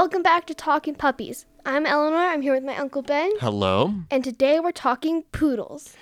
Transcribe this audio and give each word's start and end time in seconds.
Welcome 0.00 0.22
back 0.22 0.46
to 0.46 0.54
Talking 0.54 0.94
Puppies. 0.94 1.44
I'm 1.66 1.84
Eleanor. 1.84 2.16
I'm 2.16 2.40
here 2.40 2.54
with 2.54 2.64
my 2.64 2.74
Uncle 2.74 3.02
Ben. 3.02 3.30
Hello. 3.38 3.92
And 4.10 4.24
today 4.24 4.58
we're 4.58 4.72
talking 4.72 5.24
poodles. 5.30 5.92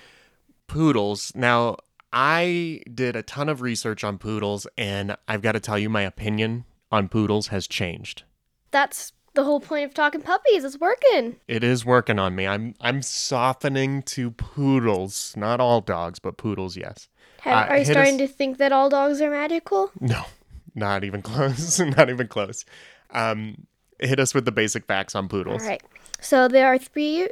Poodles. 0.67 1.33
Now, 1.35 1.75
I 2.13 2.79
did 2.93 3.17
a 3.17 3.23
ton 3.23 3.49
of 3.49 3.59
research 3.61 4.05
on 4.05 4.17
poodles, 4.17 4.65
and 4.77 5.17
I've 5.27 5.41
got 5.41 5.51
to 5.51 5.59
tell 5.59 5.77
you, 5.77 5.89
my 5.89 6.03
opinion 6.03 6.63
on 6.89 7.09
poodles 7.09 7.47
has 7.47 7.67
changed. 7.67 8.23
That's 8.71 9.11
the 9.33 9.43
whole 9.43 9.59
point 9.59 9.83
of 9.83 9.93
talking 9.93 10.21
puppies. 10.21 10.63
It's 10.63 10.79
working. 10.79 11.35
It 11.49 11.61
is 11.61 11.83
working 11.83 12.19
on 12.19 12.35
me. 12.35 12.47
I'm 12.47 12.75
I'm 12.79 13.01
softening 13.01 14.03
to 14.03 14.31
poodles. 14.31 15.33
Not 15.35 15.59
all 15.59 15.81
dogs, 15.81 16.19
but 16.19 16.37
poodles, 16.37 16.77
yes. 16.77 17.09
Have, 17.41 17.67
Uh, 17.67 17.71
are 17.73 17.77
you 17.79 17.83
starting 17.83 18.13
us- 18.15 18.21
to 18.21 18.27
think 18.29 18.59
that 18.59 18.71
all 18.71 18.87
dogs 18.89 19.19
are 19.19 19.29
magical? 19.29 19.91
No, 19.99 20.23
not 20.73 21.03
even 21.03 21.21
close. 21.21 21.79
not 21.97 22.09
even 22.09 22.29
close. 22.29 22.63
Um, 23.11 23.65
hit 23.99 24.19
us 24.19 24.33
with 24.33 24.45
the 24.45 24.51
basic 24.51 24.85
facts 24.85 25.15
on 25.15 25.27
poodles. 25.27 25.61
All 25.61 25.67
right. 25.67 25.83
So 26.21 26.47
there 26.47 26.67
are 26.67 26.77
three 26.77 27.29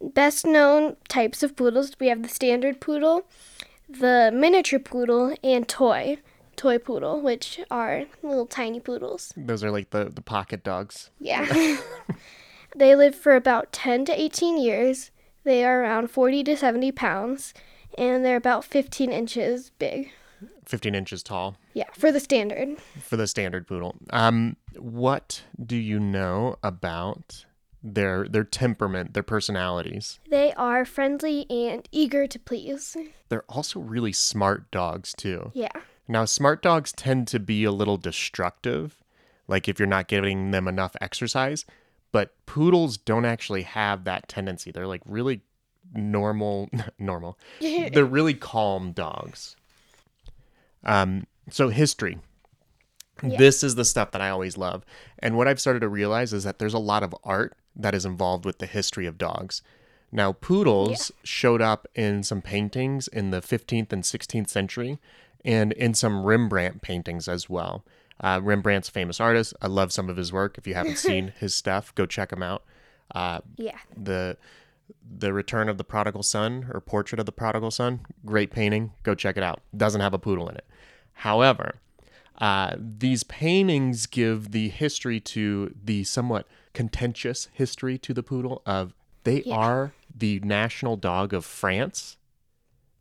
best 0.00 0.46
known 0.46 0.96
types 1.08 1.42
of 1.42 1.56
poodles. 1.56 1.92
We 1.98 2.08
have 2.08 2.22
the 2.22 2.28
standard 2.28 2.80
poodle, 2.80 3.26
the 3.88 4.30
miniature 4.32 4.78
poodle, 4.78 5.34
and 5.42 5.68
toy. 5.68 6.18
Toy 6.56 6.78
poodle, 6.78 7.20
which 7.20 7.60
are 7.70 8.04
little 8.22 8.46
tiny 8.46 8.80
poodles. 8.80 9.32
Those 9.36 9.62
are 9.62 9.70
like 9.70 9.90
the, 9.90 10.06
the 10.06 10.22
pocket 10.22 10.64
dogs. 10.64 11.10
Yeah. 11.20 11.44
they 12.76 12.96
live 12.96 13.14
for 13.14 13.36
about 13.36 13.72
10 13.72 14.06
to 14.06 14.18
18 14.18 14.56
years. 14.56 15.10
They 15.44 15.64
are 15.64 15.82
around 15.82 16.10
40 16.10 16.44
to 16.44 16.56
70 16.56 16.92
pounds, 16.92 17.52
and 17.98 18.24
they're 18.24 18.36
about 18.36 18.64
15 18.64 19.12
inches 19.12 19.70
big. 19.78 20.10
15 20.64 20.94
inches 20.94 21.22
tall 21.22 21.56
Yeah, 21.74 21.84
for 21.96 22.10
the 22.12 22.20
standard. 22.20 22.78
for 23.00 23.16
the 23.16 23.26
standard 23.26 23.66
poodle. 23.66 23.96
Um, 24.10 24.56
what 24.76 25.42
do 25.64 25.76
you 25.76 25.98
know 26.00 26.56
about 26.62 27.44
their 27.82 28.26
their 28.28 28.44
temperament, 28.44 29.14
their 29.14 29.22
personalities? 29.22 30.18
They 30.28 30.52
are 30.54 30.84
friendly 30.84 31.46
and 31.50 31.88
eager 31.92 32.26
to 32.26 32.38
please. 32.38 32.96
They're 33.28 33.44
also 33.48 33.80
really 33.80 34.12
smart 34.12 34.70
dogs 34.70 35.14
too. 35.14 35.52
Yeah. 35.54 35.68
Now, 36.08 36.24
smart 36.24 36.62
dogs 36.62 36.92
tend 36.92 37.26
to 37.28 37.40
be 37.40 37.64
a 37.64 37.72
little 37.72 37.96
destructive, 37.96 39.02
like 39.48 39.68
if 39.68 39.78
you're 39.78 39.88
not 39.88 40.06
giving 40.08 40.50
them 40.52 40.68
enough 40.68 40.94
exercise, 41.00 41.64
but 42.12 42.34
poodles 42.46 42.96
don't 42.96 43.24
actually 43.24 43.62
have 43.62 44.04
that 44.04 44.28
tendency. 44.28 44.70
They're 44.70 44.86
like 44.86 45.02
really 45.06 45.40
normal 45.94 46.68
normal. 46.98 47.38
They're 47.60 48.04
really 48.04 48.34
calm 48.34 48.92
dogs. 48.92 49.56
Um 50.86 51.26
so 51.50 51.68
history. 51.68 52.18
Yeah. 53.22 53.36
This 53.38 53.62
is 53.62 53.74
the 53.76 53.84
stuff 53.84 54.10
that 54.12 54.20
I 54.20 54.28
always 54.30 54.56
love. 54.58 54.84
And 55.18 55.36
what 55.36 55.48
I've 55.48 55.60
started 55.60 55.80
to 55.80 55.88
realize 55.88 56.32
is 56.32 56.44
that 56.44 56.58
there's 56.58 56.74
a 56.74 56.78
lot 56.78 57.02
of 57.02 57.14
art 57.24 57.56
that 57.74 57.94
is 57.94 58.04
involved 58.04 58.44
with 58.44 58.58
the 58.58 58.66
history 58.66 59.06
of 59.06 59.16
dogs. 59.18 59.62
Now, 60.12 60.32
poodles 60.32 61.10
showed 61.24 61.62
up 61.62 61.86
in 61.94 62.22
some 62.22 62.42
paintings 62.42 63.08
in 63.08 63.30
the 63.30 63.40
15th 63.40 63.92
and 63.92 64.02
16th 64.02 64.48
century 64.48 64.98
and 65.44 65.72
in 65.72 65.94
some 65.94 66.24
Rembrandt 66.24 66.82
paintings 66.82 67.26
as 67.26 67.48
well. 67.48 67.84
Uh, 68.20 68.40
Rembrandt's 68.42 68.88
a 68.88 68.92
famous 68.92 69.20
artist. 69.20 69.54
I 69.62 69.66
love 69.66 69.92
some 69.92 70.08
of 70.10 70.16
his 70.16 70.32
work. 70.32 70.58
If 70.58 70.66
you 70.66 70.74
haven't 70.74 70.98
seen 71.08 71.32
his 71.38 71.54
stuff, 71.54 71.94
go 71.94 72.04
check 72.06 72.32
him 72.32 72.42
out. 72.42 72.64
Uh, 73.14 73.40
Yeah. 73.56 73.78
the 73.96 74.36
the 75.18 75.32
return 75.32 75.68
of 75.68 75.78
the 75.78 75.84
prodigal 75.84 76.22
son 76.22 76.68
or 76.72 76.80
portrait 76.80 77.18
of 77.18 77.26
the 77.26 77.32
prodigal 77.32 77.72
son 77.72 78.00
great 78.24 78.52
painting 78.52 78.92
go 79.02 79.16
check 79.16 79.36
it 79.36 79.42
out 79.42 79.60
doesn't 79.76 80.00
have 80.00 80.14
a 80.14 80.18
poodle 80.18 80.48
in 80.48 80.54
it 80.54 80.64
however 81.16 81.76
uh, 82.38 82.76
these 82.78 83.22
paintings 83.24 84.06
give 84.06 84.52
the 84.52 84.68
history 84.68 85.18
to 85.20 85.74
the 85.82 86.04
somewhat 86.04 86.46
contentious 86.74 87.48
history 87.52 87.96
to 87.98 88.12
the 88.12 88.22
poodle 88.22 88.60
of 88.66 88.92
they 89.24 89.42
Yeah. 89.46 89.54
are 89.56 89.92
the 90.14 90.40
national 90.40 90.96
dog 90.96 91.32
of 91.34 91.44
france 91.44 92.16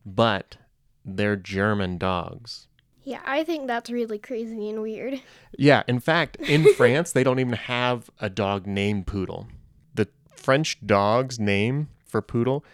but 0.05 0.57
they're 1.03 1.35
german 1.35 1.97
dogs 1.97 2.67
Yeah, 3.03 3.21
I 3.25 3.43
think 3.43 3.67
that's 3.67 3.89
really 3.91 4.17
crazy 4.17 4.69
and 4.69 4.81
weird. 4.81 5.21
yeah, 5.57 5.83
in 5.87 5.99
fact, 5.99 6.37
in 6.37 6.73
France, 6.77 7.11
they 7.11 7.23
don't 7.23 7.39
even 7.39 7.53
have 7.53 8.09
a 8.19 8.29
dog 8.31 8.65
named 8.65 9.05
Poodle. 9.05 9.45
The 9.93 10.07
French 10.35 10.79
dog's 10.83 11.37
name 11.39 11.89
for 12.07 12.23
poodle 12.23 12.65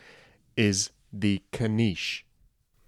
is 0.56 0.90
the 1.12 1.42
caniche. 1.52 2.24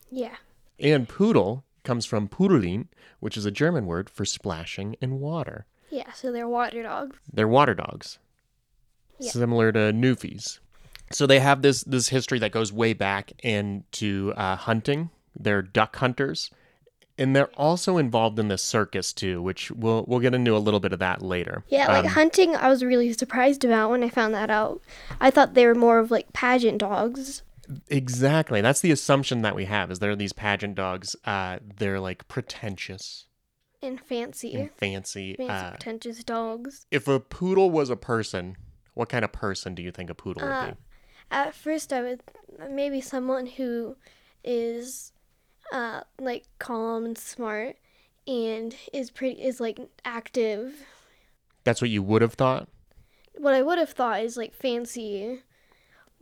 Yeah. 0.10 0.38
And 0.80 1.10
poodle 1.10 1.66
comes 1.84 2.06
from 2.06 2.28
pudelin, 2.28 2.88
which 3.20 3.38
is 3.38 3.46
a 3.46 3.52
German 3.52 3.86
word 3.86 4.10
for 4.10 4.26
splashing 4.26 4.96
in 5.02 5.20
water. 5.20 5.66
Yeah, 5.90 6.12
so 6.14 6.32
they're 6.32 6.48
water 6.48 6.82
dogs. 6.84 7.16
They're 7.32 7.48
water 7.48 7.74
dogs, 7.76 8.18
Yeah. 9.20 9.32
similar 9.32 9.72
to 9.72 9.80
Newfies. 9.94 10.60
So 11.12 11.28
they 11.28 11.40
have 11.40 11.62
this 11.62 11.84
this 11.84 12.10
history 12.10 12.40
that 12.40 12.52
goes 12.52 12.74
way 12.74 12.94
back 12.94 13.34
into 13.44 14.34
uh, 14.36 14.56
hunting. 14.56 15.12
They're 15.40 15.62
duck 15.62 15.96
hunters, 15.98 16.50
and 17.20 17.36
they're 17.36 17.52
also 17.56 17.98
involved 17.98 18.40
in 18.40 18.48
the 18.48 18.58
circus 18.58 19.14
too, 19.14 19.40
which 19.42 19.70
we'll 19.70 20.06
we'll 20.08 20.20
get 20.22 20.34
into 20.34 20.56
a 20.56 20.60
little 20.60 20.80
bit 20.80 20.94
of 20.94 21.00
that 21.00 21.22
later. 21.22 21.64
Yeah, 21.68 21.88
like 21.88 22.06
Um, 22.06 22.12
hunting, 22.12 22.56
I 22.56 22.70
was 22.70 22.84
really 22.84 23.14
surprised 23.14 23.64
about 23.64 23.92
when 23.92 24.04
I 24.04 24.10
found 24.10 24.34
that 24.34 24.50
out. 24.50 24.82
I 25.22 25.30
thought 25.30 25.54
they 25.54 25.68
were 25.68 25.76
more 25.76 26.00
of 26.00 26.10
like 26.10 26.34
pageant 26.34 26.80
dogs. 26.80 27.44
Exactly. 27.88 28.62
That's 28.62 28.82
the 28.82 28.92
assumption 28.92 29.42
that 29.42 29.56
we 29.56 29.66
have 29.66 29.92
is 29.92 30.00
there 30.00 30.12
are 30.12 30.16
these 30.16 30.34
pageant 30.34 30.76
dogs. 30.76 31.16
Uh, 31.26 31.60
they're 31.78 32.00
like 32.00 32.28
pretentious 32.28 33.28
And 33.82 34.00
fancy. 34.00 34.54
and 34.56 34.72
fancy. 34.72 35.36
Fancy, 35.36 35.50
Uh, 35.50 35.70
pretentious 35.72 36.24
dogs. 36.24 36.86
if 36.92 37.08
a 37.08 37.20
poodle 37.20 37.72
was 37.72 37.90
a 37.90 37.96
person, 37.96 38.58
what 38.94 39.10
kind 39.10 39.24
of 39.26 39.32
person 39.32 39.76
do 39.76 39.82
you 39.82 39.92
think 39.92 40.10
a 40.10 40.16
poodle 40.16 40.44
Uh, 40.44 40.66
would 40.66 40.74
be? 40.76 40.80
At 41.32 41.56
first, 41.56 41.92
I 41.94 42.02
would 42.02 42.22
maybe 42.70 43.02
someone 43.02 43.46
who 43.48 43.96
is 44.44 45.14
uh, 45.72 46.02
like 46.20 46.44
calm 46.60 47.06
and 47.06 47.18
smart 47.18 47.78
and 48.28 48.76
is 48.92 49.10
pretty 49.10 49.42
is 49.42 49.60
like 49.60 49.80
active. 50.06 50.86
That's 51.64 51.82
what 51.82 51.90
you 51.90 52.04
would 52.04 52.22
have 52.22 52.34
thought. 52.34 52.68
What 53.36 53.54
I 53.54 53.62
would 53.64 53.80
have 53.80 53.90
thought 53.90 54.22
is 54.22 54.38
like 54.38 54.54
fancy, 54.54 55.42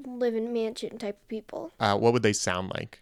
live 0.05 0.35
in 0.35 0.53
mansion 0.53 0.97
type 0.97 1.17
of 1.21 1.27
people. 1.27 1.71
Uh, 1.79 1.97
what 1.97 2.13
would 2.13 2.23
they 2.23 2.33
sound 2.33 2.71
like? 2.73 3.01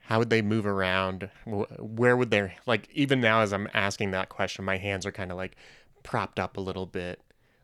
How 0.00 0.18
would 0.18 0.30
they 0.30 0.42
move 0.42 0.66
around? 0.66 1.28
Where 1.44 2.16
would 2.16 2.30
their 2.30 2.54
like? 2.66 2.88
Even 2.94 3.20
now, 3.20 3.40
as 3.40 3.52
I'm 3.52 3.68
asking 3.74 4.12
that 4.12 4.30
question, 4.30 4.64
my 4.64 4.78
hands 4.78 5.04
are 5.04 5.12
kind 5.12 5.30
of 5.30 5.36
like 5.36 5.56
propped 6.02 6.38
up 6.38 6.56
a 6.56 6.60
little 6.60 6.86
bit, 6.86 7.20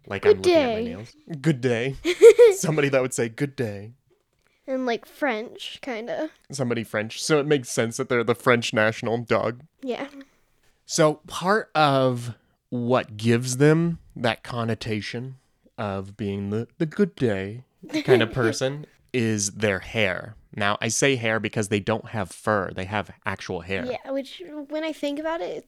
like 0.07 0.23
Good 0.23 0.37
I'm 0.37 0.43
looking 0.43 0.55
at 0.55 0.75
my 0.75 0.83
nails. 0.83 1.17
Good 1.41 1.61
day. 1.61 1.97
Somebody 2.57 2.91
that 2.91 3.01
would 3.01 3.15
say 3.15 3.29
good 3.31 3.57
day. 3.57 3.93
And 4.67 4.87
like 4.87 5.07
French, 5.07 5.79
kind 5.83 6.11
of. 6.11 6.31
Somebody 6.51 6.85
French. 6.85 7.23
So 7.23 7.39
it 7.39 7.47
makes 7.47 7.71
sense 7.71 7.97
that 7.97 8.09
they're 8.09 8.25
the 8.25 8.35
French 8.35 8.73
national 8.73 9.19
dog 9.19 9.63
Yeah. 9.83 10.09
So 10.87 11.21
part 11.27 11.71
of 11.75 12.35
what 12.71 13.17
gives 13.17 13.59
them 13.59 13.99
that 14.17 14.43
connotation 14.43 15.37
of 15.79 16.17
being 16.17 16.51
the, 16.51 16.69
the 16.79 16.87
good 16.87 17.15
day 17.15 17.65
kind 18.05 18.22
of 18.22 18.33
person 18.43 18.87
is 19.12 19.53
their 19.53 19.78
hair. 19.78 20.37
Now 20.56 20.78
I 20.81 20.89
say 20.89 21.17
hair 21.17 21.41
because 21.41 21.69
they 21.69 21.81
don't 21.81 22.09
have 22.09 22.31
fur; 22.31 22.71
they 22.75 22.84
have 22.84 23.11
actual 23.27 23.61
hair. 23.61 23.84
Yeah, 23.84 24.11
which 24.11 24.43
when 24.69 24.84
I 24.84 24.93
think 24.93 25.19
about 25.19 25.41
it, 25.41 25.67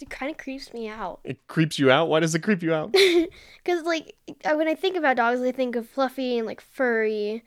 it, 0.00 0.10
kind 0.10 0.30
of 0.30 0.38
creeps 0.38 0.72
me 0.72 0.88
out. 0.88 1.20
It 1.24 1.46
creeps 1.48 1.78
you 1.78 1.90
out. 1.90 2.08
Why 2.08 2.20
does 2.20 2.34
it 2.34 2.42
creep 2.42 2.62
you 2.62 2.72
out? 2.74 2.94
Because, 3.64 3.84
like, 3.84 4.14
uh, 4.46 4.54
when 4.54 4.66
I 4.68 4.74
think 4.74 4.96
about 4.96 5.16
dogs, 5.16 5.42
I 5.42 5.52
think 5.52 5.76
of 5.76 5.86
fluffy 5.86 6.38
and, 6.38 6.46
like, 6.46 6.60
furry. 6.62 7.42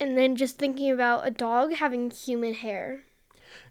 And 0.00 0.18
then 0.18 0.34
just 0.34 0.58
thinking 0.58 0.90
about 0.90 1.24
a 1.24 1.30
dog 1.30 1.74
having 1.74 2.10
human 2.10 2.54
hair. 2.54 3.04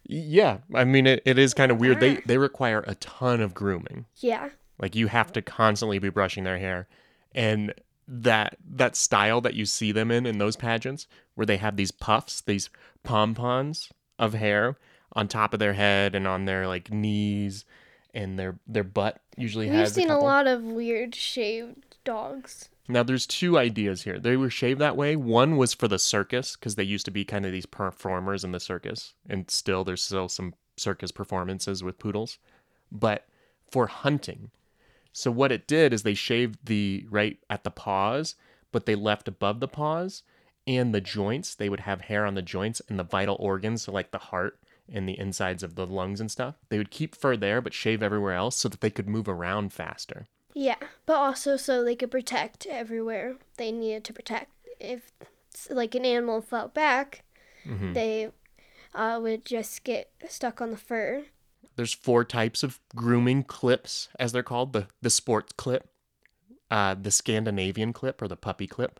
yeah, 0.05 0.59
I 0.73 0.85
mean 0.85 1.05
it, 1.07 1.21
it 1.25 1.37
is 1.37 1.53
kind 1.53 1.71
of 1.71 1.79
weird. 1.79 1.99
They 1.99 2.21
they 2.25 2.37
require 2.37 2.83
a 2.87 2.95
ton 2.95 3.41
of 3.41 3.53
grooming. 3.53 4.05
Yeah. 4.17 4.49
Like 4.79 4.95
you 4.95 5.07
have 5.07 5.33
to 5.33 5.41
constantly 5.41 5.99
be 5.99 6.09
brushing 6.09 6.43
their 6.45 6.57
hair, 6.57 6.87
and 7.35 7.73
that 8.13 8.57
that 8.69 8.97
style 8.97 9.39
that 9.39 9.53
you 9.53 9.65
see 9.65 9.93
them 9.93 10.11
in 10.11 10.25
in 10.25 10.37
those 10.37 10.57
pageants 10.57 11.07
where 11.35 11.45
they 11.45 11.55
have 11.57 11.77
these 11.77 11.91
puffs, 11.91 12.41
these 12.41 12.69
pompons 13.03 13.89
of 14.19 14.33
hair 14.33 14.77
on 15.13 15.29
top 15.29 15.53
of 15.53 15.59
their 15.59 15.73
head 15.73 16.13
and 16.13 16.27
on 16.27 16.43
their 16.43 16.67
like 16.67 16.91
knees, 16.91 17.63
and 18.13 18.37
their 18.37 18.59
their 18.67 18.83
butt 18.83 19.21
usually 19.37 19.67
We've 19.69 19.79
has. 19.79 19.93
seen 19.93 20.07
a, 20.07 20.13
couple. 20.13 20.25
lot 20.25 20.45
of 20.45 20.61
weird 20.61 21.15
shaved 21.15 21.95
dogs. 22.03 22.67
Now 22.89 23.03
there's 23.03 23.25
two 23.25 23.57
ideas 23.57 24.03
here. 24.03 24.19
They 24.19 24.35
were 24.35 24.49
shaved 24.49 24.81
that 24.81 24.97
way. 24.97 25.15
One 25.15 25.55
was 25.55 25.73
for 25.73 25.87
the 25.87 25.99
circus 25.99 26.57
because 26.57 26.75
they 26.75 26.83
used 26.83 27.05
to 27.05 27.11
be 27.11 27.23
kind 27.23 27.45
of 27.45 27.53
these 27.53 27.65
performers 27.65 28.43
in 28.43 28.51
the 28.51 28.59
circus, 28.59 29.13
and 29.29 29.49
still 29.49 29.85
there's 29.85 30.03
still 30.03 30.27
some 30.27 30.53
circus 30.75 31.11
performances 31.13 31.81
with 31.81 31.97
poodles, 31.97 32.39
but 32.91 33.25
for 33.69 33.87
hunting. 33.87 34.51
So 35.13 35.29
what 35.31 35.51
it 35.51 35.67
did 35.67 35.93
is 35.93 36.03
they 36.03 36.13
shaved 36.13 36.59
the 36.65 37.05
right 37.09 37.37
at 37.49 37.63
the 37.63 37.71
paws, 37.71 38.35
but 38.71 38.85
they 38.85 38.95
left 38.95 39.27
above 39.27 39.59
the 39.59 39.67
paws 39.67 40.23
and 40.65 40.93
the 40.93 41.01
joints. 41.01 41.55
They 41.55 41.69
would 41.69 41.81
have 41.81 42.01
hair 42.01 42.25
on 42.25 42.35
the 42.35 42.41
joints 42.41 42.81
and 42.87 42.97
the 42.97 43.03
vital 43.03 43.35
organs, 43.39 43.83
so 43.83 43.91
like 43.91 44.11
the 44.11 44.17
heart 44.17 44.59
and 44.91 45.07
the 45.07 45.17
insides 45.19 45.63
of 45.63 45.75
the 45.75 45.87
lungs 45.87 46.19
and 46.21 46.29
stuff. 46.31 46.55
They 46.69 46.77
would 46.77 46.91
keep 46.91 47.15
fur 47.15 47.35
there, 47.37 47.61
but 47.61 47.73
shave 47.73 48.01
everywhere 48.03 48.33
else 48.33 48.55
so 48.57 48.69
that 48.69 48.81
they 48.81 48.89
could 48.89 49.07
move 49.07 49.27
around 49.27 49.73
faster. 49.73 50.27
Yeah, 50.53 50.75
but 51.05 51.15
also 51.15 51.55
so 51.57 51.83
they 51.83 51.95
could 51.95 52.11
protect 52.11 52.65
everywhere 52.65 53.35
they 53.57 53.71
needed 53.71 54.03
to 54.05 54.13
protect. 54.13 54.51
If 54.79 55.11
like 55.69 55.95
an 55.95 56.05
animal 56.05 56.41
fell 56.41 56.67
back, 56.69 57.23
Mhm. 57.65 57.93
they 57.93 58.31
uh, 58.93 59.19
would 59.21 59.45
just 59.45 59.83
get 59.85 60.11
stuck 60.27 60.59
on 60.61 60.71
the 60.71 60.77
fur. 60.77 61.25
There's 61.75 61.93
four 61.93 62.23
types 62.23 62.63
of 62.63 62.79
grooming 62.95 63.43
clips, 63.43 64.09
as 64.19 64.31
they're 64.31 64.43
called 64.43 64.73
the, 64.73 64.87
the 65.01 65.09
sports 65.09 65.53
clip, 65.53 65.87
uh, 66.69 66.95
the 66.99 67.11
Scandinavian 67.11 67.93
clip 67.93 68.21
or 68.21 68.27
the 68.27 68.35
puppy 68.35 68.67
clip, 68.67 68.99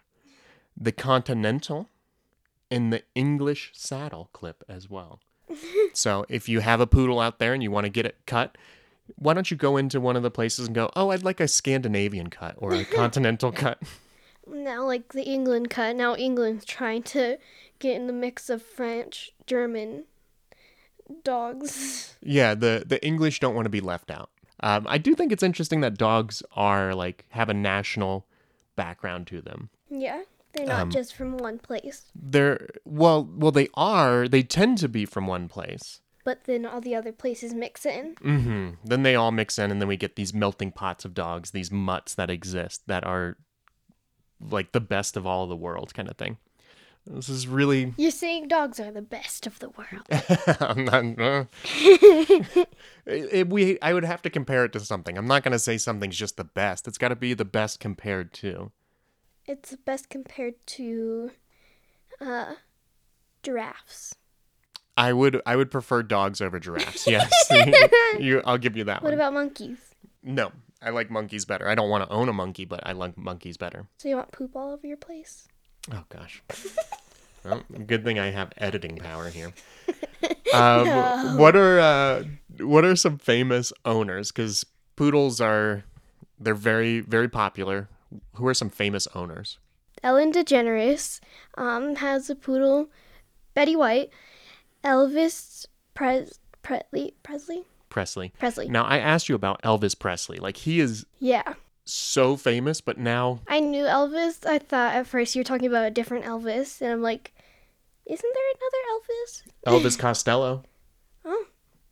the 0.76 0.92
continental, 0.92 1.90
and 2.70 2.92
the 2.92 3.04
English 3.14 3.72
saddle 3.74 4.30
clip 4.34 4.64
as 4.70 4.90
well. 4.90 5.20
so 5.94 6.26
if 6.30 6.48
you 6.48 6.62
have 6.62 6.80
a 6.80 6.88
poodle 6.88 7.20
out 7.20 7.40
there 7.40 7.54
and 7.54 7.62
you 7.62 7.72
want 7.72 7.86
to 7.86 7.90
get 7.90 8.06
it 8.06 8.18
cut, 8.26 8.58
why 9.16 9.34
don't 9.34 9.52
you 9.52 9.58
go 9.58 9.78
into 9.78 10.00
one 10.00 10.16
of 10.16 10.24
the 10.24 10.32
places 10.32 10.68
and 10.68 10.76
go, 10.76 10.90
oh, 10.96 11.10
I'd 11.10 11.24
like 11.24 11.40
a 11.40 11.48
Scandinavian 11.48 12.30
cut 12.30 12.56
or 12.58 12.74
a 12.74 12.86
continental 12.96 13.52
cut? 13.52 13.82
Now, 14.48 14.86
like 14.86 15.14
the 15.14 15.24
England 15.24 15.70
cut, 15.70 15.96
now 15.96 16.16
England's 16.16 16.66
trying 16.66 17.04
to 17.04 17.38
get 17.80 17.96
in 17.96 18.08
the 18.08 18.14
mix 18.14 18.50
of 18.50 18.62
French, 18.62 19.32
German 19.46 20.06
dogs. 21.24 22.16
Yeah, 22.22 22.54
the 22.56 22.84
the 22.86 23.04
English 23.06 23.40
don't 23.40 23.56
want 23.56 23.66
to 23.66 23.70
be 23.70 23.82
left 23.82 24.12
out. 24.12 24.30
Um, 24.62 24.86
I 24.88 24.98
do 24.98 25.16
think 25.16 25.32
it's 25.32 25.44
interesting 25.44 25.82
that 25.82 25.98
dogs 25.98 26.44
are 26.56 26.94
like 26.94 27.26
have 27.30 27.50
a 27.50 27.54
national 27.54 28.28
background 28.76 29.28
to 29.28 29.42
them. 29.42 29.70
Yeah, 29.90 30.22
they're 30.54 30.68
not 30.68 30.82
Um, 30.84 30.92
just 30.92 31.16
from 31.16 31.38
one 31.38 31.58
place, 31.60 32.06
They're 32.16 32.68
well, 32.86 33.24
well 33.36 33.52
they 33.52 33.68
are. 33.74 34.28
They 34.28 34.44
tend 34.44 34.78
to 34.80 34.88
be 34.88 35.06
from 35.06 35.26
one 35.28 35.48
place. 35.50 36.00
but 36.24 36.44
then 36.44 36.66
all 36.68 36.80
the 36.82 36.94
other 36.96 37.12
places 37.12 37.54
mix 37.56 37.84
in. 37.86 38.14
Mm-hmm. 38.24 38.70
Then 38.86 39.02
they 39.04 39.16
all 39.16 39.32
mix 39.32 39.58
in, 39.58 39.72
and 39.72 39.82
then 39.82 39.88
we 39.88 39.98
get 39.98 40.16
these 40.16 40.34
melting 40.36 40.72
pots 40.72 41.04
of 41.06 41.16
dogs, 41.16 41.50
these 41.52 41.72
mutts 41.72 42.14
that 42.14 42.30
exist 42.30 42.84
that 42.86 43.04
are 43.04 43.38
like 44.40 44.72
the 44.72 44.80
best 44.82 45.18
of 45.18 45.26
all 45.26 45.48
the 45.48 45.56
world, 45.56 45.94
kind 45.96 46.08
of 46.10 46.18
thing. 46.18 46.38
This 47.08 47.30
is 47.30 47.48
really. 47.48 47.94
You're 47.98 48.12
saying 48.12 48.48
dogs 48.48 48.80
are 48.80 48.92
the 48.92 49.02
best 49.02 49.48
of 49.48 49.58
the 49.60 49.70
world. 49.70 50.06
I'm 50.62 50.86
not, 50.86 51.20
uh, 51.20 51.46
it- 53.06 53.50
we 53.50 53.80
I 53.82 53.94
would 53.94 54.06
have 54.06 54.22
to 54.24 54.30
compare 54.30 54.66
it 54.66 54.74
to 54.74 54.80
something. 54.80 55.18
I'm 55.18 55.28
not 55.28 55.44
gonna 55.44 55.60
say 55.60 55.78
something's 55.78 56.18
just 56.18 56.38
the 56.38 56.44
best. 56.44 56.88
It's 56.88 56.98
got 56.98 57.10
to 57.10 57.16
be 57.16 57.34
the 57.34 57.46
best 57.46 57.80
compared 57.80 58.34
to. 58.36 58.72
It's 59.48 59.72
the 59.72 59.78
best 59.78 60.10
compared 60.10 60.56
to 60.68 61.32
uh, 62.20 62.54
giraffes. 63.44 64.16
I 64.98 65.14
would 65.14 65.42
I 65.46 65.56
would 65.56 65.72
prefer 65.72 66.04
dogs 66.04 66.42
over 66.42 66.60
giraffes. 66.60 67.08
Yes, 67.08 67.32
you, 68.20 68.42
I'll 68.46 68.58
give 68.60 68.78
you 68.78 68.84
that 68.86 69.02
What 69.02 69.10
one. 69.10 69.14
about 69.16 69.34
monkeys? 69.34 69.80
no, 70.24 70.52
I 70.82 70.92
like 70.92 71.10
monkeys 71.10 71.46
better. 71.46 71.68
I 71.68 71.74
don't 71.76 71.90
want 71.90 72.04
to 72.08 72.14
own 72.14 72.30
a 72.30 72.34
monkey, 72.34 72.66
but 72.66 72.86
I 72.86 72.92
like 72.92 73.18
monkeys 73.18 73.58
better. 73.58 73.88
So 73.98 74.08
you 74.10 74.16
want 74.18 74.32
poop 74.32 74.56
all 74.56 74.72
over 74.72 74.86
your 74.86 74.98
place? 74.98 75.48
Oh 75.92 76.04
gosh. 76.10 76.44
well, 77.46 77.64
good 77.88 78.04
thing 78.04 78.20
I 78.20 78.32
have 78.32 78.52
editing 78.58 78.98
power 78.98 79.30
here. 79.30 79.54
Um, 80.54 80.84
No. 80.86 81.36
What 81.38 81.56
are 81.56 81.80
uh, 81.80 82.24
what 82.60 82.84
are 82.84 82.96
some 82.98 83.18
famous 83.18 83.72
owners? 83.86 84.32
Because 84.34 84.66
poodles 84.98 85.40
are 85.40 85.86
they're 86.40 86.54
very 86.54 87.00
very 87.00 87.30
popular. 87.30 87.88
Who 88.36 88.46
are 88.48 88.54
some 88.54 88.70
famous 88.70 89.08
owners? 89.16 89.58
Ellen 90.04 90.34
DeGeneres 90.34 91.22
um, 91.58 91.96
has 91.96 92.30
a 92.30 92.36
poodle. 92.36 92.90
Betty 93.54 93.76
White, 93.78 94.10
Elvis 94.84 95.66
Pres- 95.94 96.40
Presley, 96.64 97.14
Presley, 97.24 97.64
Presley. 97.90 98.34
Presley. 98.38 98.68
Now 98.70 98.84
I 98.84 98.98
asked 98.98 99.30
you 99.30 99.36
about 99.36 99.62
Elvis 99.62 99.98
Presley. 99.98 100.38
Like 100.38 100.58
he 100.58 100.80
is 100.82 101.06
Yeah, 101.20 101.54
so 101.92 102.36
famous, 102.38 102.82
but 102.82 102.98
now 102.98 103.40
I 103.48 103.60
knew 103.60 103.84
Elvis. 103.86 104.46
I 104.46 104.60
thought 104.60 104.96
at 104.96 105.08
first 105.08 105.36
you 105.36 105.40
were 105.42 105.44
talking 105.46 105.68
about 105.68 105.86
a 105.86 105.92
different 105.92 106.26
Elvis, 106.26 106.82
and 106.82 106.92
I'm 106.92 107.02
like, 107.02 107.34
isn't 108.06 108.34
there 108.34 108.44
another 108.56 109.84
Elvis? 109.84 109.92
Elvis 109.94 110.00
Costello. 110.06 110.64
Oh. 111.26 111.46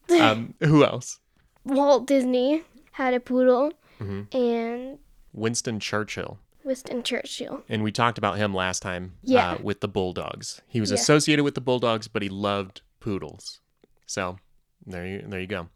Um, 0.10 0.54
who 0.62 0.84
else? 0.84 1.19
Walt 1.66 2.07
Disney 2.07 2.63
had 2.94 3.13
a 3.13 3.19
poodle, 3.19 3.74
Mhm. 4.00 4.34
and 4.34 5.00
Winston 5.34 5.80
Churchill. 5.80 6.40
Winston 6.63 7.04
Churchill. 7.04 7.63
And 7.69 7.84
we 7.84 7.92
talked 7.92 8.18
about 8.18 8.38
him 8.38 8.54
last 8.54 8.81
time 8.81 9.13
Yeah. 9.24 9.51
uh, 9.54 9.57
with 9.62 9.81
the 9.81 9.88
Bulldogs. 9.88 10.62
He 10.68 10.80
was 10.80 10.90
Yeah. 10.92 10.96
associated 10.96 11.44
with 11.44 11.56
the 11.56 11.62
Bulldogs, 11.62 12.07
but 12.07 12.22
he 12.22 12.30
loved 12.30 12.81
poodles. 13.00 13.60
So 14.06 14.38
there 14.86 15.06
you 15.06 15.24
there 15.28 15.40
you 15.40 15.48
go. 15.48 15.69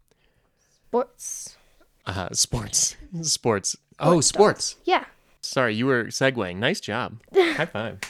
Sports. 0.88 1.56
Uh, 2.06 2.28
sports. 2.32 2.96
sports. 3.22 3.76
Oh, 4.00 4.20
sports. 4.20 4.76
Yeah, 4.84 5.04
Sorry, 5.44 5.74
you 5.74 5.86
were 5.86 6.04
segueing. 6.04 6.56
Nice 6.56 6.80
job. 6.80 7.20
High 7.34 7.66
five. 7.66 8.00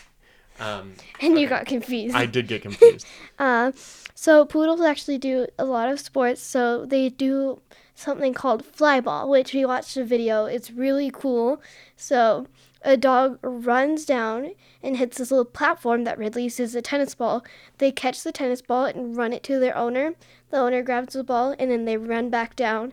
Um, 0.60 0.94
and 1.20 1.38
you 1.38 1.48
got 1.48 1.66
confused. 1.66 2.14
I 2.14 2.26
did 2.26 2.46
get 2.48 2.62
confused. 2.62 3.06
Uh, 3.38 3.72
so 4.14 4.44
poodles 4.44 4.80
actually 4.80 5.18
do 5.18 5.46
a 5.58 5.64
lot 5.64 5.88
of 5.88 5.98
sports. 5.98 6.40
So 6.40 6.86
they 6.86 7.08
do 7.08 7.60
something 7.96 8.32
called 8.32 8.62
flyball, 8.64 9.28
which 9.28 9.52
we 9.52 9.64
watched 9.64 9.96
a 9.96 10.04
video. 10.04 10.44
It's 10.44 10.70
really 10.70 11.10
cool. 11.12 11.60
So 11.96 12.46
a 12.82 12.96
dog 12.96 13.40
runs 13.42 14.04
down 14.04 14.52
and 14.84 14.96
hits 14.96 15.18
this 15.18 15.32
little 15.32 15.44
platform 15.44 16.04
that 16.04 16.16
releases 16.16 16.76
a 16.76 16.82
tennis 16.82 17.16
ball. 17.16 17.44
They 17.78 17.90
catch 17.90 18.22
the 18.22 18.30
tennis 18.30 18.62
ball 18.62 18.84
and 18.84 19.16
run 19.16 19.32
it 19.32 19.42
to 19.44 19.58
their 19.58 19.76
owner. 19.76 20.14
The 20.50 20.58
owner 20.58 20.82
grabs 20.84 21.14
the 21.14 21.24
ball 21.24 21.56
and 21.58 21.68
then 21.72 21.84
they 21.84 21.96
run 21.96 22.30
back 22.30 22.54
down, 22.54 22.92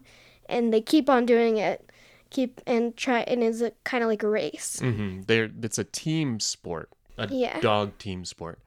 and 0.50 0.74
they 0.74 0.82
keep 0.82 1.08
on 1.08 1.28
doing 1.28 1.58
it. 1.58 1.88
Keep 2.32 2.62
and 2.66 2.96
try 2.98 3.20
and 3.22 3.44
it's 3.44 3.62
a 3.62 3.72
kind 3.84 4.04
of 4.04 4.10
like 4.10 4.24
a 4.24 4.28
race. 4.30 4.80
Mm-hmm. 4.82 5.22
There, 5.28 5.50
it's 5.62 5.78
a 5.78 5.84
team 5.84 6.40
sport, 6.40 6.90
a 7.18 7.28
Yeah. 7.28 7.60
dog 7.62 7.98
team 8.00 8.26
sport. 8.26 8.60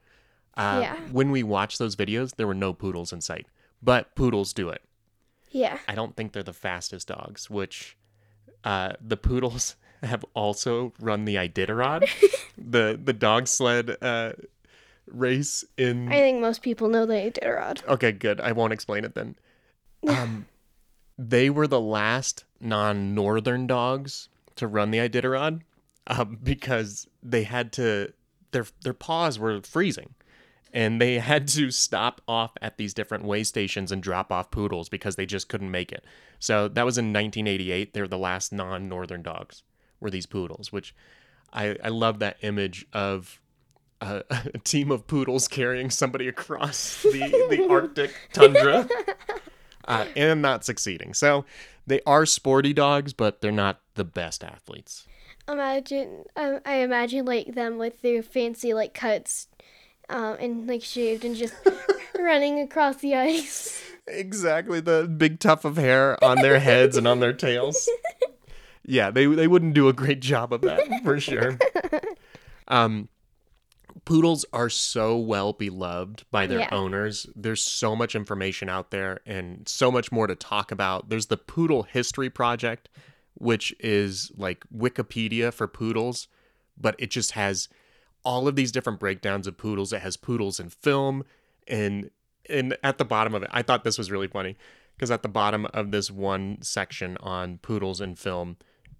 Uh, 0.55 0.79
Yeah. 0.81 0.95
When 1.11 1.31
we 1.31 1.43
watched 1.43 1.77
those 1.79 1.95
videos, 1.95 2.35
there 2.35 2.47
were 2.47 2.53
no 2.53 2.71
poodles 2.73 3.11
in 3.11 3.21
sight, 3.21 3.47
but 3.83 4.15
poodles 4.15 4.53
do 4.53 4.69
it. 4.69 4.81
Yeah. 5.51 5.77
I 5.87 5.95
don't 5.95 6.15
think 6.15 6.31
they're 6.31 6.43
the 6.43 6.53
fastest 6.53 7.07
dogs, 7.09 7.49
which 7.49 7.97
uh, 8.63 8.93
the 9.05 9.17
poodles 9.17 9.75
have 10.03 10.23
also 10.33 10.93
run 10.99 11.25
the 11.25 11.35
Iditarod, 11.35 12.07
the 12.57 12.99
the 13.03 13.13
dog 13.13 13.47
sled 13.47 13.97
uh, 14.01 14.33
race 15.07 15.65
in. 15.77 16.09
I 16.11 16.19
think 16.19 16.39
most 16.39 16.61
people 16.61 16.87
know 16.87 17.05
the 17.05 17.13
Iditarod. 17.15 17.85
Okay, 17.87 18.11
good. 18.11 18.39
I 18.39 18.51
won't 18.53 18.73
explain 18.73 19.03
it 19.05 19.15
then. 19.15 19.35
Um, 20.07 20.45
they 21.17 21.49
were 21.49 21.65
the 21.65 21.81
last 21.81 22.44
non-northern 22.59 23.67
dogs 23.67 24.29
to 24.55 24.67
run 24.67 24.91
the 24.91 24.97
Iditarod 24.99 25.61
um, 26.07 26.37
because 26.43 27.07
they 27.21 27.43
had 27.43 27.71
to 27.73 28.13
their 28.51 28.65
their 28.83 28.93
paws 28.93 29.37
were 29.37 29.61
freezing, 29.61 30.15
and 30.73 31.01
they 31.01 31.19
had 31.19 31.47
to 31.49 31.71
stop 31.71 32.21
off 32.27 32.51
at 32.61 32.77
these 32.77 32.93
different 32.93 33.25
way 33.25 33.43
stations 33.43 33.91
and 33.91 34.01
drop 34.01 34.31
off 34.31 34.51
poodles 34.51 34.89
because 34.89 35.15
they 35.15 35.25
just 35.25 35.49
couldn't 35.49 35.71
make 35.71 35.91
it. 35.91 36.05
So 36.39 36.67
that 36.67 36.85
was 36.85 36.97
in 36.97 37.05
1988. 37.05 37.93
They 37.93 38.01
were 38.01 38.07
the 38.07 38.17
last 38.17 38.51
non-northern 38.51 39.21
dogs. 39.21 39.63
Were 39.99 40.09
these 40.09 40.25
poodles, 40.25 40.71
which 40.71 40.93
I 41.53 41.77
I 41.83 41.89
love 41.89 42.19
that 42.19 42.37
image 42.41 42.85
of 42.93 43.39
a, 44.01 44.23
a 44.53 44.57
team 44.59 44.91
of 44.91 45.07
poodles 45.07 45.47
carrying 45.47 45.89
somebody 45.89 46.27
across 46.27 47.01
the, 47.03 47.47
the 47.49 47.67
Arctic 47.69 48.13
tundra 48.33 48.87
uh, 49.87 50.05
and 50.15 50.41
not 50.41 50.65
succeeding. 50.65 51.13
So 51.13 51.45
they 51.87 52.01
are 52.05 52.25
sporty 52.25 52.73
dogs, 52.73 53.13
but 53.13 53.41
they're 53.41 53.51
not 53.51 53.81
the 53.95 54.05
best 54.05 54.43
athletes. 54.43 55.07
Imagine, 55.47 56.23
um, 56.35 56.59
I 56.65 56.77
imagine 56.77 57.25
like 57.25 57.53
them 57.53 57.77
with 57.77 58.01
their 58.01 58.23
fancy 58.23 58.73
like 58.73 58.93
cuts, 58.93 59.47
um, 60.09 60.37
and 60.39 60.67
like 60.67 60.81
shaved 60.81 61.23
and 61.23 61.35
just 61.35 61.53
running 62.19 62.59
across 62.59 62.97
the 62.97 63.15
ice. 63.15 63.81
Exactly, 64.07 64.79
the 64.79 65.07
big 65.07 65.39
tuft 65.39 65.65
of 65.65 65.77
hair 65.77 66.23
on 66.23 66.41
their 66.41 66.59
heads 66.59 66.97
and 66.97 67.07
on 67.07 67.19
their 67.19 67.33
tails. 67.33 67.87
Yeah, 68.87 69.09
they 69.09 69.25
they 69.25 69.47
wouldn't 69.47 69.73
do 69.73 69.87
a 69.87 69.93
great 69.93 70.19
job 70.19 70.53
of 70.53 70.61
that 70.61 71.03
for 71.03 71.19
sure. 71.19 71.57
Um, 72.67 73.09
poodles 74.05 74.45
are 74.53 74.69
so 74.69 75.17
well 75.17 75.51
beloved 75.53 76.25
by 76.31 76.47
their 76.47 76.59
Yeah. 76.59 76.69
owners. 76.71 77.25
There's 77.35 77.61
so 77.61 77.95
much 77.95 78.15
information 78.15 78.69
out 78.69 78.91
there 78.91 79.19
and 79.25 79.67
so 79.67 79.91
much 79.91 80.11
more 80.11 80.27
to 80.27 80.35
talk 80.35 80.71
about. 80.71 81.09
There's 81.09 81.25
the 81.27 81.37
Poodle 81.37 81.83
History 81.83 82.29
Project, 82.29 82.87
which 83.33 83.75
is 83.79 84.31
like 84.37 84.63
Wikipedia 84.75 85.53
for 85.53 85.67
poodles, 85.67 86.27
but 86.77 86.95
it 86.99 87.11
just 87.11 87.31
has 87.31 87.67
all 88.23 88.47
of 88.47 88.55
these 88.55 88.71
different 88.71 88.99
breakdowns 88.99 89.47
of 89.47 89.57
poodles. 89.57 89.91
It 89.91 90.01
has 90.01 90.17
poodles 90.17 90.59
in 90.59 90.69
film 90.69 91.23
and 91.67 92.09
and 92.47 92.77
at 92.83 92.99
the 92.99 93.05
bottom 93.05 93.33
of 93.33 93.41
it, 93.41 93.49
I 93.51 93.63
thought 93.63 93.83
this 93.83 93.97
was 93.97 94.11
really 94.11 94.27
funny 94.27 94.55
because 94.95 95.09
at 95.09 95.23
the 95.23 95.27
bottom 95.27 95.65
of 95.73 95.89
this 95.89 96.11
one 96.11 96.61
section 96.61 97.17
on 97.17 97.57
poodles 97.57 97.99
in 97.99 98.13
film, 98.15 98.57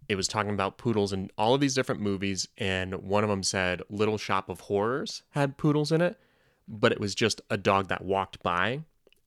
it 0.08 0.16
was 0.16 0.28
talking 0.28 0.52
about 0.54 0.78
poodles 0.78 1.12
in 1.14 1.30
all 1.38 1.54
of 1.56 1.62
these 1.62 1.74
different 1.76 2.02
movies, 2.02 2.48
and 2.58 2.94
one 3.04 3.24
of 3.24 3.30
them 3.30 3.44
said 3.44 3.82
Little 3.90 4.18
Shop 4.18 4.50
of 4.50 4.62
Horrors 4.62 5.24
had 5.32 5.58
poodles 5.58 5.92
in 5.92 6.02
it, 6.02 6.18
but 6.68 6.92
it 6.92 7.00
was 7.00 7.16
just 7.16 7.42
a 7.50 7.58
dog 7.58 7.88
that 7.90 8.04
walked 8.04 8.42
by, 8.44 8.82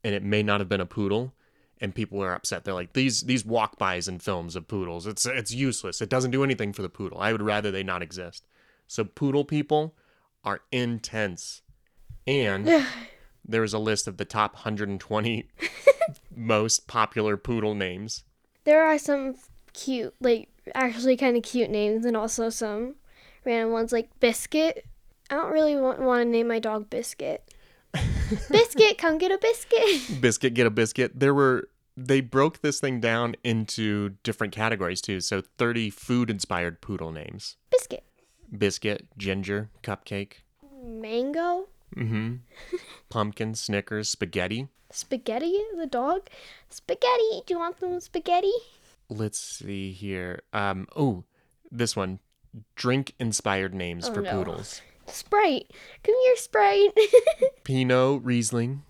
and 0.05 0.15
it 0.15 0.23
may 0.23 0.43
not 0.43 0.61
have 0.61 0.69
been 0.69 0.81
a 0.81 0.87
poodle. 0.87 1.35
and 1.81 1.95
people 1.95 2.21
are 2.23 2.35
upset. 2.35 2.65
They're 2.65 2.75
like 2.75 2.93
these 2.95 3.23
these 3.23 3.45
walk 3.45 3.79
bys 3.79 4.09
in 4.09 4.19
films 4.19 4.57
of 4.57 4.67
poodles. 4.67 5.07
It's 5.07 5.27
it's 5.27 5.53
useless. 5.55 6.01
It 6.01 6.09
doesn't 6.09 6.33
do 6.33 6.43
anything 6.43 6.73
for 6.73 6.83
the 6.83 6.89
poodle. 6.89 7.21
I 7.21 7.31
would 7.31 7.43
rather 7.43 7.71
they 7.71 7.85
not 7.85 8.03
exist. 8.03 8.47
So 8.89 9.05
poodle 9.05 9.45
people 9.45 9.95
are 10.45 10.61
intense, 10.73 11.63
and 12.27 12.85
there 13.45 13.63
is 13.63 13.73
a 13.73 13.79
list 13.79 14.09
of 14.09 14.17
the 14.17 14.25
top 14.25 14.55
120 14.55 15.49
most 16.37 16.87
popular 16.89 17.37
poodle 17.37 17.75
names. 17.77 18.25
There 18.65 18.85
are 18.85 18.99
some 18.99 19.37
cute, 19.73 20.15
like 20.21 20.49
actually 20.75 21.17
kind 21.17 21.37
of 21.37 21.43
cute 21.43 21.71
names, 21.71 22.05
and 22.05 22.17
also 22.17 22.51
some 22.51 22.97
random 23.45 23.73
ones 23.73 23.93
like 23.93 24.09
Biscuit. 24.21 24.85
I 25.31 25.35
don't 25.35 25.53
really 25.53 25.77
want, 25.77 26.01
want 26.01 26.23
to 26.23 26.29
name 26.29 26.49
my 26.49 26.59
dog 26.59 26.89
Biscuit. 26.91 27.43
biscuit, 28.51 28.99
come 28.99 29.19
get 29.19 29.33
a 29.33 29.39
biscuit. 29.39 30.21
Biscuit, 30.21 30.55
get 30.55 30.67
a 30.67 30.71
biscuit. 30.71 31.19
There 31.19 31.33
were 31.35 31.69
they 31.97 32.21
broke 32.21 32.61
this 32.61 32.79
thing 32.81 33.01
down 33.01 33.35
into 33.43 34.11
different 34.23 34.53
categories 34.53 35.01
too. 35.01 35.21
So 35.21 35.43
30 35.59 35.91
food 35.91 36.31
inspired 36.31 36.81
poodle 36.81 37.11
names. 37.11 37.57
Biscuit. 37.71 38.05
Biscuit, 38.57 39.07
ginger, 39.17 39.69
cupcake, 39.83 40.35
Mango. 40.83 41.69
mm-hmm. 41.97 42.37
pumpkin, 43.11 43.55
Snickers, 43.55 44.09
spaghetti. 44.09 44.69
Spaghetti, 44.91 45.59
the 45.77 45.87
dog. 45.87 46.29
Spaghetti. 46.71 47.43
Do 47.47 47.55
you 47.55 47.59
want 47.59 47.79
some 47.79 48.01
spaghetti? 48.01 48.53
Let's 49.11 49.39
see 49.39 49.93
here. 49.93 50.43
Um 50.53 50.87
oh, 50.97 51.25
this 51.71 51.97
one. 51.97 52.21
Drink 52.77 53.15
inspired 53.19 53.75
names 53.75 54.09
Oh, 54.09 54.15
for 54.15 54.23
no. 54.23 54.31
poodles. 54.33 54.81
Sprite. 55.07 55.71
Come 56.03 56.15
here, 56.25 56.37
Sprite. 56.37 56.97
Pinot, 57.65 58.23
Riesling, 58.25 58.83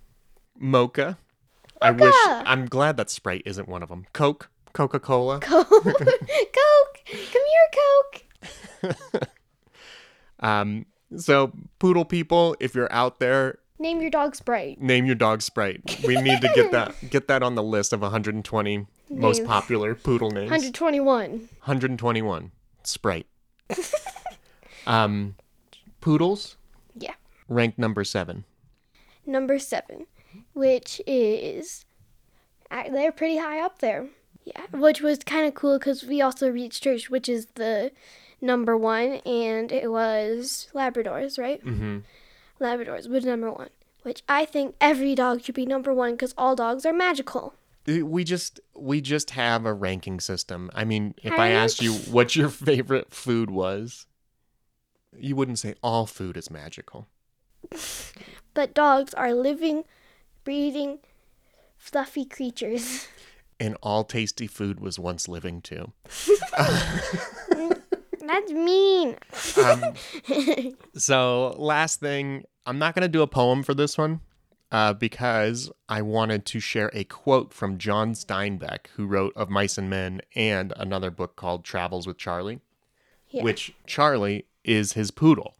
Mocha. 0.58 1.18
I 1.82 1.90
wish 1.92 2.14
I'm 2.26 2.66
glad 2.66 2.96
that 2.96 3.10
Sprite 3.10 3.42
isn't 3.46 3.68
one 3.68 3.82
of 3.82 3.88
them. 3.88 4.06
Coke, 4.12 4.50
Coca-Cola. 4.72 5.40
Coke. 5.42 5.68
Coke. 5.70 7.02
Come 7.06 7.42
here, 7.52 8.92
Coke. 8.92 9.28
Um 10.40 10.86
so 11.16 11.52
poodle 11.78 12.04
people, 12.04 12.54
if 12.60 12.74
you're 12.74 12.92
out 12.92 13.18
there, 13.18 13.58
Name 13.78 14.00
your 14.00 14.10
dog 14.10 14.34
Sprite. 14.34 14.80
name 14.80 15.06
your 15.06 15.14
dog 15.14 15.40
Sprite. 15.42 16.00
We 16.06 16.20
need 16.20 16.40
to 16.40 16.50
get 16.54 16.72
that 16.72 16.94
get 17.10 17.28
that 17.28 17.42
on 17.42 17.54
the 17.54 17.62
list 17.62 17.92
of 17.92 18.00
120 18.00 18.86
most 19.10 19.44
popular 19.44 19.94
poodle 19.94 20.30
names. 20.30 20.50
121. 20.50 21.30
121 21.30 22.50
Sprite. 22.82 23.26
um 24.86 25.34
poodles 26.00 26.56
Yeah. 26.96 27.14
ranked 27.48 27.78
number 27.78 28.04
7. 28.04 28.44
Number 29.26 29.58
seven, 29.58 30.06
which 30.54 31.02
is. 31.06 31.84
uh, 32.70 32.84
They're 32.90 33.12
pretty 33.12 33.36
high 33.36 33.60
up 33.60 33.80
there. 33.80 34.06
Yeah. 34.44 34.62
Which 34.72 35.02
was 35.02 35.18
kind 35.18 35.46
of 35.46 35.52
cool 35.54 35.78
because 35.78 36.02
we 36.02 36.22
also 36.22 36.48
reached 36.50 36.82
church, 36.82 37.10
which 37.10 37.28
is 37.28 37.46
the 37.56 37.92
number 38.40 38.74
one, 38.74 39.20
and 39.26 39.70
it 39.70 39.90
was 39.92 40.68
Labradors, 40.74 41.38
right? 41.38 41.62
Mm 41.62 41.78
Mhm. 41.78 42.02
Labradors 42.60 43.08
was 43.08 43.24
number 43.24 43.50
one, 43.50 43.70
which 44.02 44.22
I 44.28 44.44
think 44.44 44.74
every 44.80 45.14
dog 45.14 45.42
should 45.42 45.54
be 45.54 45.66
number 45.66 45.92
one 45.94 46.12
because 46.12 46.34
all 46.36 46.56
dogs 46.56 46.84
are 46.84 46.92
magical. 46.92 47.54
we 47.86 48.24
just 48.24 48.60
we 48.74 49.00
just 49.00 49.30
have 49.30 49.64
a 49.64 49.72
ranking 49.72 50.20
system. 50.20 50.70
I 50.74 50.84
mean, 50.84 51.14
if 51.22 51.32
How 51.32 51.42
I 51.42 51.48
asked 51.48 51.82
you 51.82 51.92
what 51.92 52.36
your 52.36 52.48
favorite 52.48 53.12
food 53.12 53.50
was, 53.50 54.06
you 55.16 55.36
wouldn't 55.36 55.58
say 55.58 55.74
all 55.82 56.06
food 56.06 56.36
is 56.36 56.50
magical. 56.50 57.06
But 58.54 58.74
dogs 58.74 59.14
are 59.14 59.34
living, 59.34 59.84
breathing, 60.42 60.98
fluffy 61.76 62.24
creatures. 62.24 63.06
And 63.60 63.76
all 63.82 64.02
tasty 64.02 64.48
food 64.48 64.80
was 64.80 64.98
once 64.98 65.28
living 65.28 65.60
too. 65.60 65.92
That's 68.28 68.52
mean. 68.52 69.16
Um, 69.64 70.74
so 70.94 71.54
last 71.58 71.98
thing, 72.00 72.44
I'm 72.66 72.78
not 72.78 72.94
gonna 72.94 73.08
do 73.08 73.22
a 73.22 73.26
poem 73.26 73.62
for 73.62 73.74
this 73.74 73.98
one. 73.98 74.20
Uh, 74.70 74.92
because 74.92 75.70
I 75.88 76.02
wanted 76.02 76.44
to 76.44 76.60
share 76.60 76.90
a 76.92 77.02
quote 77.04 77.54
from 77.54 77.78
John 77.78 78.12
Steinbeck, 78.12 78.88
who 78.96 79.06
wrote 79.06 79.32
Of 79.34 79.48
Mice 79.48 79.78
and 79.78 79.88
Men 79.88 80.20
and 80.36 80.74
another 80.76 81.10
book 81.10 81.36
called 81.36 81.64
Travels 81.64 82.06
with 82.06 82.18
Charley, 82.18 82.60
Yeah. 83.30 83.44
which 83.44 83.72
Charley 83.86 84.44
is 84.64 84.92
his 84.92 85.10
poodle. 85.10 85.54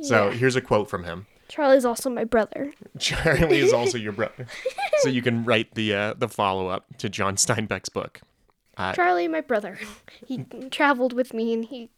So 0.00 0.28
Yeah. 0.28 0.34
here's 0.34 0.54
a 0.54 0.60
quote 0.60 0.88
from 0.88 1.02
him. 1.02 1.26
Charlie's 1.48 1.84
also 1.84 2.08
my 2.08 2.22
brother. 2.22 2.72
Charlie 3.00 3.58
is 3.58 3.72
also 3.72 3.98
your 3.98 4.12
brother. 4.12 4.46
So 5.00 5.10
you 5.10 5.20
can 5.22 5.44
write 5.44 5.74
the 5.74 5.94
uh, 5.94 6.14
the 6.16 6.26
follow 6.28 6.68
up 6.68 6.96
to 6.98 7.08
John 7.10 7.36
Steinbeck's 7.36 7.90
book. 7.90 8.22
Charlie, 8.94 9.28
my 9.28 9.40
brother. 9.40 9.78
He 10.26 10.44
traveled 10.70 11.12
with 11.12 11.32
me 11.32 11.52
and 11.52 11.64
he 11.64 11.90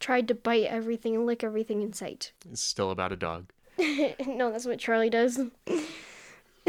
tried 0.00 0.28
to 0.28 0.34
bite 0.34 0.64
everything 0.64 1.14
and 1.14 1.26
lick 1.26 1.42
everything 1.44 1.82
in 1.82 1.92
sight. 1.92 2.32
It's 2.50 2.62
still 2.62 2.90
about 2.90 3.12
a 3.12 3.16
dog. 3.16 3.50
no, 3.78 4.50
that's 4.50 4.66
what 4.66 4.78
Charlie 4.78 5.10
does. 5.10 5.40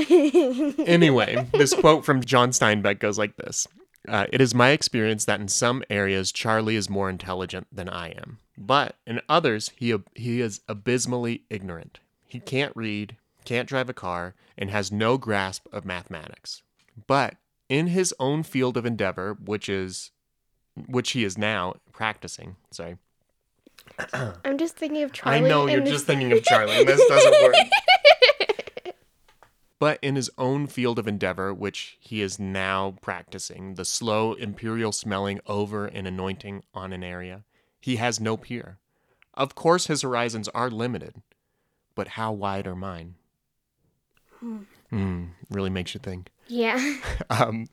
Anyway, 0.07 1.45
this 1.51 1.73
quote 1.73 2.05
from 2.05 2.23
John 2.23 2.51
Steinbeck 2.51 2.99
goes 2.99 3.17
like 3.17 3.35
this 3.35 3.67
uh, 4.07 4.27
It 4.31 4.39
is 4.39 4.55
my 4.55 4.69
experience 4.69 5.25
that 5.25 5.41
in 5.41 5.49
some 5.49 5.83
areas, 5.89 6.31
Charley 6.31 6.77
is 6.77 6.89
more 6.89 7.09
intelligent 7.09 7.67
than 7.69 7.89
I 7.89 8.09
am. 8.11 8.39
But 8.57 8.95
in 9.05 9.19
others, 9.27 9.71
he, 9.75 9.93
he 10.15 10.39
is 10.39 10.61
abysmally 10.69 11.43
ignorant. 11.49 11.99
He 12.25 12.39
can't 12.39 12.71
read, 12.75 13.17
can't 13.43 13.67
drive 13.67 13.89
a 13.89 13.93
car, 13.93 14.35
and 14.57 14.69
has 14.69 14.91
no 14.91 15.17
grasp 15.17 15.67
of 15.73 15.83
mathematics. 15.83 16.61
But 17.07 17.35
in 17.69 17.87
his 17.87 18.13
own 18.19 18.43
field 18.43 18.75
of 18.75 18.85
endeavor, 18.85 19.37
which 19.39 19.69
is 19.69 20.11
which 20.87 21.11
he 21.11 21.23
is 21.23 21.37
now 21.37 21.75
practicing, 21.91 22.55
sorry, 22.71 22.97
I'm 24.13 24.57
just 24.57 24.75
thinking 24.75 25.03
of 25.03 25.13
Charlie. 25.13 25.37
I 25.37 25.47
know 25.47 25.67
you're 25.67 25.81
just 25.81 26.05
thinking 26.05 26.31
of 26.31 26.43
Charlie, 26.43 26.83
this 26.83 27.05
doesn't 27.07 27.43
work. 27.43 27.55
But 29.79 29.97
in 30.01 30.17
his 30.17 30.29
own 30.37 30.67
field 30.67 30.99
of 30.99 31.07
endeavor, 31.07 31.53
which 31.53 31.97
he 32.01 32.21
is 32.21 32.37
now 32.37 32.95
practicing, 33.01 33.75
the 33.75 33.85
slow 33.85 34.33
imperial 34.33 34.91
smelling 34.91 35.39
over 35.47 35.85
and 35.85 36.05
anointing 36.05 36.63
on 36.73 36.91
an 36.91 37.01
area, 37.01 37.45
he 37.79 37.95
has 37.95 38.19
no 38.19 38.35
peer. 38.35 38.77
Of 39.33 39.55
course, 39.55 39.87
his 39.87 40.01
horizons 40.01 40.49
are 40.49 40.69
limited, 40.69 41.21
but 41.95 42.09
how 42.09 42.33
wide 42.33 42.67
are 42.67 42.75
mine? 42.75 43.15
Hmm, 44.39 45.25
really 45.49 45.69
makes 45.69 45.93
you 45.93 45.99
think. 45.99 46.29
Yeah. 46.47 46.77
Um, 47.29 47.67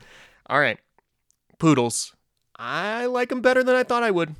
all 0.48 0.60
right, 0.60 0.78
poodles. 1.58 2.14
I 2.56 3.06
like 3.06 3.30
them 3.30 3.40
better 3.40 3.64
than 3.64 3.74
I 3.74 3.82
thought 3.84 4.02
I 4.02 4.10
would. 4.10 4.36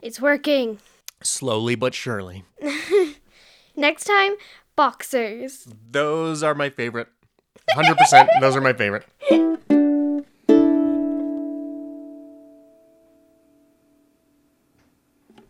It's 0.00 0.20
working. 0.20 0.78
Slowly 1.22 1.74
but 1.74 1.94
surely. 1.94 2.44
Next 3.76 4.04
time, 4.04 4.34
boxers. 4.76 5.66
Those 5.90 6.42
are 6.42 6.54
my 6.54 6.70
favorite. 6.70 7.08
100%. 7.76 8.40
those 8.40 8.54
are 8.56 8.60
my 8.60 8.72
favorite. 8.74 9.06